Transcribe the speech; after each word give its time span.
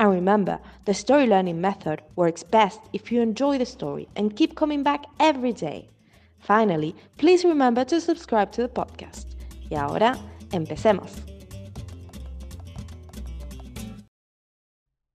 And 0.00 0.10
remember, 0.10 0.58
the 0.86 0.94
story 0.94 1.26
learning 1.26 1.60
method 1.60 2.00
works 2.16 2.42
best 2.42 2.80
if 2.94 3.12
you 3.12 3.20
enjoy 3.20 3.58
the 3.58 3.66
story 3.66 4.08
and 4.16 4.34
keep 4.34 4.54
coming 4.54 4.82
back 4.82 5.04
every 5.18 5.52
day. 5.52 5.90
Finally, 6.38 6.94
please 7.18 7.44
remember 7.44 7.84
to 7.84 8.00
subscribe 8.00 8.50
to 8.52 8.62
the 8.62 8.68
podcast. 8.68 9.26
Y 9.68 9.76
ahora, 9.76 10.16
empecemos. 10.52 11.12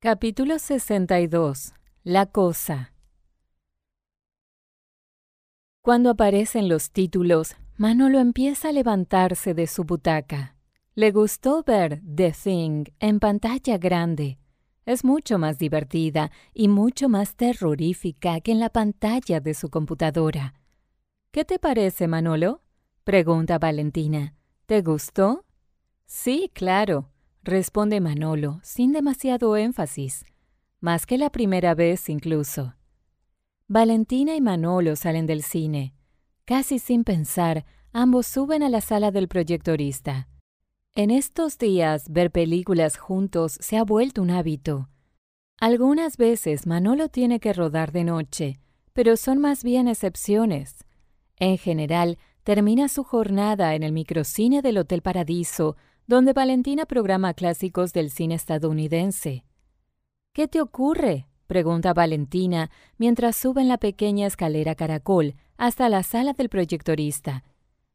Capítulo 0.00 0.60
62. 0.60 1.74
La 2.04 2.26
cosa. 2.26 2.92
Cuando 5.82 6.10
aparecen 6.10 6.68
los 6.68 6.92
títulos, 6.92 7.56
Manolo 7.78 8.20
empieza 8.20 8.68
a 8.68 8.72
levantarse 8.72 9.54
de 9.54 9.66
su 9.66 9.82
butaca. 9.82 10.54
Le 10.94 11.10
gustó 11.10 11.64
ver 11.64 12.00
The 12.02 12.30
Thing 12.30 12.84
en 13.00 13.18
pantalla 13.18 13.76
grande 13.78 14.38
es 14.88 15.04
mucho 15.04 15.38
más 15.38 15.58
divertida 15.58 16.30
y 16.54 16.68
mucho 16.68 17.10
más 17.10 17.36
terrorífica 17.36 18.40
que 18.40 18.52
en 18.52 18.58
la 18.58 18.70
pantalla 18.70 19.38
de 19.38 19.52
su 19.52 19.68
computadora. 19.68 20.54
¿Qué 21.30 21.44
te 21.44 21.58
parece, 21.58 22.08
Manolo? 22.08 22.62
pregunta 23.04 23.58
Valentina. 23.58 24.34
¿Te 24.64 24.80
gustó? 24.80 25.44
Sí, 26.06 26.50
claro, 26.54 27.10
responde 27.42 28.00
Manolo, 28.00 28.60
sin 28.62 28.92
demasiado 28.92 29.58
énfasis, 29.58 30.24
más 30.80 31.04
que 31.04 31.18
la 31.18 31.28
primera 31.28 31.74
vez 31.74 32.08
incluso. 32.08 32.74
Valentina 33.66 34.36
y 34.36 34.40
Manolo 34.40 34.96
salen 34.96 35.26
del 35.26 35.42
cine. 35.42 35.94
Casi 36.46 36.78
sin 36.78 37.04
pensar, 37.04 37.66
ambos 37.92 38.26
suben 38.26 38.62
a 38.62 38.70
la 38.70 38.80
sala 38.80 39.10
del 39.10 39.28
proyectorista. 39.28 40.28
En 40.98 41.12
estos 41.12 41.58
días, 41.58 42.10
ver 42.10 42.32
películas 42.32 42.96
juntos 42.96 43.56
se 43.60 43.76
ha 43.76 43.84
vuelto 43.84 44.20
un 44.20 44.32
hábito. 44.32 44.88
Algunas 45.60 46.16
veces 46.16 46.66
Manolo 46.66 47.08
tiene 47.08 47.38
que 47.38 47.52
rodar 47.52 47.92
de 47.92 48.02
noche, 48.02 48.58
pero 48.94 49.16
son 49.16 49.38
más 49.38 49.62
bien 49.62 49.86
excepciones. 49.86 50.84
En 51.36 51.56
general, 51.56 52.18
termina 52.42 52.88
su 52.88 53.04
jornada 53.04 53.76
en 53.76 53.84
el 53.84 53.92
microcine 53.92 54.60
del 54.60 54.76
Hotel 54.76 55.00
Paradiso, 55.00 55.76
donde 56.08 56.32
Valentina 56.32 56.84
programa 56.84 57.32
clásicos 57.32 57.92
del 57.92 58.10
cine 58.10 58.34
estadounidense. 58.34 59.44
¿Qué 60.32 60.48
te 60.48 60.60
ocurre? 60.60 61.28
pregunta 61.46 61.94
Valentina 61.94 62.72
mientras 62.96 63.36
sube 63.36 63.60
en 63.60 63.68
la 63.68 63.78
pequeña 63.78 64.26
escalera 64.26 64.74
caracol 64.74 65.36
hasta 65.58 65.88
la 65.88 66.02
sala 66.02 66.32
del 66.32 66.48
proyectorista. 66.48 67.44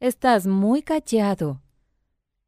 Estás 0.00 0.46
muy 0.46 0.82
callado. 0.82 1.62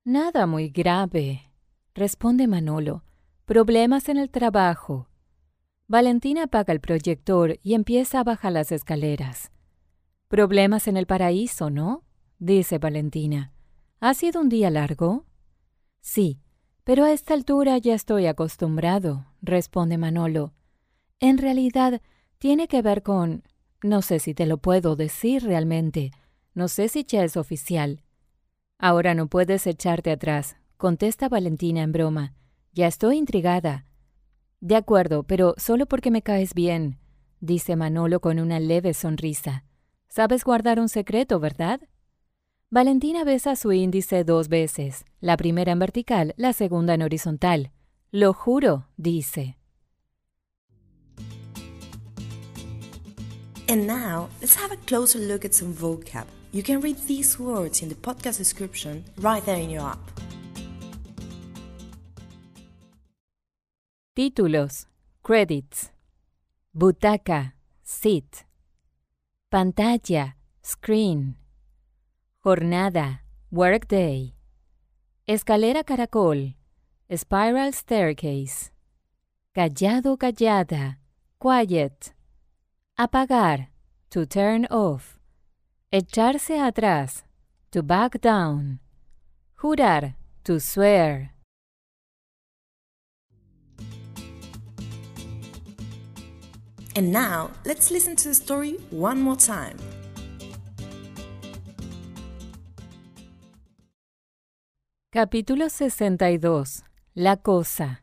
Nada 0.04 0.46
muy 0.46 0.70
grave, 0.70 1.52
responde 1.94 2.48
Manolo. 2.48 3.04
Problemas 3.44 4.08
en 4.08 4.16
el 4.16 4.30
trabajo. 4.30 5.08
Valentina 5.86 6.44
apaga 6.44 6.72
el 6.72 6.80
proyector 6.80 7.60
y 7.62 7.74
empieza 7.74 8.18
a 8.18 8.24
bajar 8.24 8.50
las 8.50 8.72
escaleras. 8.72 9.52
Problemas 10.26 10.88
en 10.88 10.96
el 10.96 11.06
paraíso, 11.06 11.70
¿no? 11.70 12.02
dice 12.40 12.78
Valentina. 12.78 13.52
¿Ha 14.00 14.14
sido 14.14 14.40
un 14.40 14.48
día 14.48 14.70
largo? 14.70 15.24
Sí, 16.00 16.40
pero 16.82 17.04
a 17.04 17.12
esta 17.12 17.34
altura 17.34 17.78
ya 17.78 17.94
estoy 17.94 18.26
acostumbrado, 18.26 19.26
responde 19.40 19.98
Manolo. 19.98 20.52
En 21.20 21.38
realidad, 21.38 22.02
tiene 22.38 22.66
que 22.66 22.82
ver 22.82 23.04
con... 23.04 23.44
No 23.84 24.02
sé 24.02 24.18
si 24.18 24.34
te 24.34 24.46
lo 24.46 24.58
puedo 24.58 24.96
decir 24.96 25.44
realmente. 25.44 26.10
No 26.54 26.66
sé 26.66 26.88
si 26.88 27.04
ya 27.04 27.22
es 27.22 27.36
oficial. 27.36 28.02
Ahora 28.84 29.14
no 29.14 29.28
puedes 29.28 29.68
echarte 29.68 30.10
atrás, 30.10 30.56
contesta 30.76 31.28
Valentina 31.28 31.82
en 31.82 31.92
broma. 31.92 32.34
Ya 32.72 32.88
estoy 32.88 33.16
intrigada. 33.16 33.86
De 34.58 34.74
acuerdo, 34.74 35.22
pero 35.22 35.54
solo 35.56 35.86
porque 35.86 36.10
me 36.10 36.22
caes 36.22 36.52
bien, 36.52 36.98
dice 37.38 37.76
Manolo 37.76 38.18
con 38.18 38.40
una 38.40 38.58
leve 38.58 38.92
sonrisa. 38.92 39.64
Sabes 40.08 40.42
guardar 40.42 40.80
un 40.80 40.88
secreto, 40.88 41.38
¿verdad? 41.38 41.80
Valentina 42.70 43.22
besa 43.22 43.54
su 43.54 43.70
índice 43.70 44.24
dos 44.24 44.48
veces, 44.48 45.04
la 45.20 45.36
primera 45.36 45.70
en 45.70 45.78
vertical, 45.78 46.34
la 46.36 46.52
segunda 46.52 46.94
en 46.94 47.02
horizontal. 47.02 47.70
Lo 48.10 48.32
juro, 48.32 48.88
dice. 48.96 49.58
And 53.68 53.86
now, 53.86 54.28
let's 54.40 54.56
have 54.56 54.74
a 54.74 54.86
closer 54.86 55.20
look 55.20 55.44
at 55.44 55.52
some 55.52 55.72
vocab. 55.72 56.26
You 56.52 56.62
can 56.62 56.82
read 56.82 56.98
these 57.06 57.38
words 57.38 57.80
in 57.80 57.88
the 57.88 57.94
podcast 57.94 58.36
description 58.36 59.04
right 59.16 59.42
there 59.46 59.56
in 59.56 59.70
your 59.70 59.88
app. 59.88 60.10
Títulos. 64.14 64.84
Credits. 65.22 65.90
Butaca. 66.76 67.54
Sit. 67.82 68.44
Pantalla. 69.50 70.34
Screen. 70.62 71.36
Jornada. 72.44 73.20
Workday. 73.50 74.34
Escalera 75.26 75.82
caracol. 75.84 76.54
Spiral 77.10 77.72
staircase. 77.72 78.70
Callado 79.54 80.18
callada. 80.18 80.98
Quiet. 81.38 82.12
Apagar. 82.98 83.68
To 84.10 84.26
turn 84.26 84.66
off. 84.70 85.21
Echarse 85.94 86.58
atrás. 86.58 87.26
To 87.70 87.82
back 87.82 88.18
down. 88.22 88.80
Jurar. 89.60 90.16
To 90.44 90.58
swear. 90.58 91.34
And 96.96 97.12
now, 97.12 97.50
let's 97.66 97.90
listen 97.90 98.16
to 98.16 98.28
the 98.30 98.34
story 98.34 98.78
one 98.90 99.20
more 99.20 99.36
time. 99.36 99.76
Capítulo 105.10 105.68
62. 105.68 106.84
La 107.12 107.36
cosa. 107.36 108.02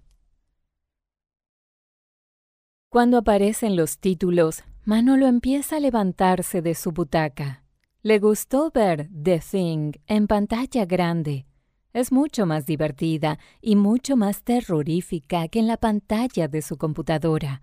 Cuando 2.91 3.17
aparecen 3.17 3.75
los 3.75 3.97
títulos, 3.97 4.63
Manolo 4.85 5.25
empieza 5.25 5.77
a 5.77 5.79
levantarse 5.79 6.61
de 6.61 6.75
su 6.75 6.91
butaca. 6.91 7.63
Le 8.01 8.17
gustó 8.19 8.71
ver 8.71 9.09
The 9.11 9.39
Thing 9.39 9.91
en 10.07 10.27
pantalla 10.27 10.85
grande. 10.85 11.45
Es 11.91 12.13
mucho 12.13 12.45
más 12.45 12.65
divertida 12.65 13.39
y 13.61 13.75
mucho 13.75 14.15
más 14.15 14.43
terrorífica 14.43 15.49
que 15.49 15.59
en 15.59 15.67
la 15.67 15.75
pantalla 15.75 16.47
de 16.47 16.61
su 16.61 16.77
computadora. 16.77 17.61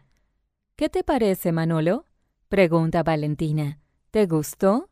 ¿Qué 0.77 0.91
te 0.91 1.03
parece, 1.03 1.53
Manolo? 1.53 2.05
pregunta 2.50 3.03
Valentina. 3.03 3.81
¿Te 4.11 4.27
gustó? 4.27 4.91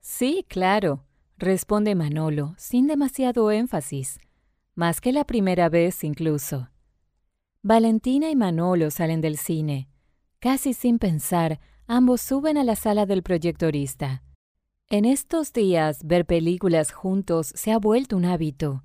Sí, 0.00 0.46
claro, 0.46 1.04
responde 1.36 1.96
Manolo, 1.96 2.54
sin 2.56 2.86
demasiado 2.86 3.50
énfasis, 3.50 4.20
más 4.76 5.00
que 5.00 5.10
la 5.10 5.24
primera 5.24 5.68
vez 5.68 6.04
incluso. 6.04 6.68
Valentina 7.60 8.30
y 8.30 8.36
Manolo 8.36 8.92
salen 8.92 9.20
del 9.20 9.36
cine. 9.36 9.88
Casi 10.38 10.74
sin 10.74 11.00
pensar, 11.00 11.58
ambos 11.88 12.20
suben 12.20 12.56
a 12.56 12.62
la 12.62 12.76
sala 12.76 13.04
del 13.04 13.24
proyectorista. 13.24 14.22
En 14.88 15.04
estos 15.04 15.52
días, 15.52 16.04
ver 16.04 16.26
películas 16.26 16.92
juntos 16.92 17.48
se 17.56 17.72
ha 17.72 17.78
vuelto 17.78 18.16
un 18.16 18.24
hábito. 18.24 18.84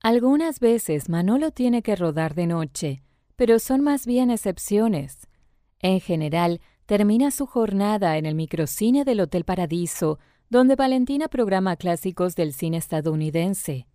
Algunas 0.00 0.60
veces 0.60 1.08
Manolo 1.08 1.50
tiene 1.50 1.82
que 1.82 1.96
rodar 1.96 2.36
de 2.36 2.46
noche, 2.46 3.02
pero 3.34 3.58
son 3.58 3.80
más 3.80 4.06
bien 4.06 4.30
excepciones. 4.30 5.26
En 5.80 5.98
general, 5.98 6.60
termina 6.86 7.32
su 7.32 7.46
jornada 7.46 8.16
en 8.16 8.26
el 8.26 8.36
microcine 8.36 9.04
del 9.04 9.18
Hotel 9.18 9.44
Paradiso, 9.44 10.20
donde 10.50 10.76
Valentina 10.76 11.26
programa 11.26 11.74
clásicos 11.74 12.36
del 12.36 12.52
cine 12.52 12.76
estadounidense. 12.76 13.88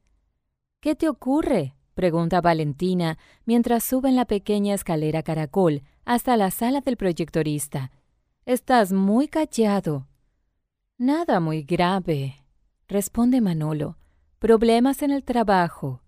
¿Qué 0.81 0.93
te 0.93 1.07
ocurre? 1.07 1.73
pregunta 1.93 2.41
Valentina 2.41 3.17
mientras 3.45 3.85
sube 3.85 4.09
en 4.09 4.17
la 4.17 4.25
pequeña 4.25 4.73
escalera 4.73 5.23
caracol 5.23 5.83
hasta 6.03 6.35
la 6.35 6.51
sala 6.51 6.81
del 6.81 6.97
proyectorista. 6.97 7.91
Estás 8.45 8.91
muy 8.91 9.29
callado. 9.29 10.08
Nada 10.99 11.39
muy 11.39 11.63
grave, 11.63 12.43
responde 12.89 13.39
Manolo. 13.39 13.97
Problemas 14.37 15.01
en 15.01 15.11
el 15.11 15.23
trabajo. 15.23 16.01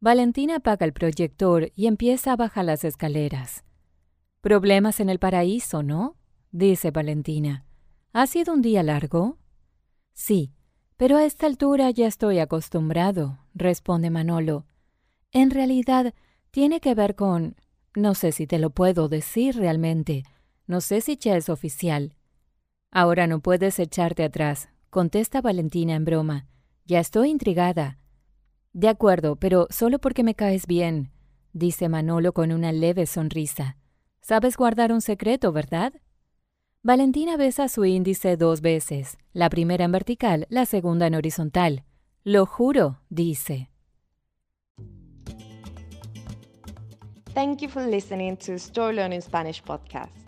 Valentina 0.00 0.56
apaga 0.56 0.84
el 0.84 0.92
proyector 0.92 1.70
y 1.76 1.86
empieza 1.86 2.32
a 2.32 2.36
bajar 2.36 2.64
las 2.64 2.82
escaleras. 2.82 3.62
Problemas 4.40 4.98
en 4.98 5.08
el 5.08 5.20
paraíso, 5.20 5.84
¿no? 5.84 6.16
dice 6.50 6.90
Valentina. 6.90 7.64
¿Ha 8.12 8.26
sido 8.26 8.54
un 8.54 8.60
día 8.60 8.82
largo? 8.82 9.38
Sí, 10.14 10.52
pero 10.96 11.16
a 11.16 11.24
esta 11.24 11.46
altura 11.46 11.88
ya 11.92 12.08
estoy 12.08 12.40
acostumbrado, 12.40 13.38
responde 13.54 14.10
Manolo. 14.10 14.66
En 15.30 15.52
realidad, 15.52 16.12
tiene 16.50 16.80
que 16.80 16.96
ver 16.96 17.14
con... 17.14 17.54
No 17.94 18.16
sé 18.16 18.32
si 18.32 18.48
te 18.48 18.58
lo 18.58 18.70
puedo 18.70 19.08
decir 19.08 19.54
realmente. 19.54 20.24
No 20.66 20.80
sé 20.80 21.02
si 21.02 21.16
ya 21.16 21.36
es 21.36 21.48
oficial. 21.48 22.17
Ahora 22.90 23.26
no 23.26 23.40
puedes 23.40 23.78
echarte 23.78 24.24
atrás, 24.24 24.70
contesta 24.88 25.42
Valentina 25.42 25.94
en 25.94 26.04
broma. 26.04 26.46
Ya 26.86 27.00
estoy 27.00 27.28
intrigada. 27.30 27.98
De 28.72 28.88
acuerdo, 28.88 29.36
pero 29.36 29.66
solo 29.70 29.98
porque 29.98 30.24
me 30.24 30.34
caes 30.34 30.66
bien, 30.66 31.12
dice 31.52 31.88
Manolo 31.88 32.32
con 32.32 32.50
una 32.50 32.72
leve 32.72 33.06
sonrisa. 33.06 33.76
Sabes 34.20 34.56
guardar 34.56 34.92
un 34.92 35.02
secreto, 35.02 35.52
¿verdad? 35.52 35.92
Valentina 36.82 37.36
besa 37.36 37.68
su 37.68 37.84
índice 37.84 38.36
dos 38.36 38.62
veces, 38.62 39.18
la 39.32 39.50
primera 39.50 39.84
en 39.84 39.92
vertical, 39.92 40.46
la 40.48 40.64
segunda 40.64 41.06
en 41.06 41.14
horizontal. 41.14 41.84
Lo 42.24 42.46
juro, 42.46 43.00
dice. 43.10 43.70
Thank 47.34 47.60
you 47.60 47.68
for 47.68 47.86
listening 47.86 48.36
to 48.38 48.58
Spanish 48.58 49.62
podcast. 49.62 50.27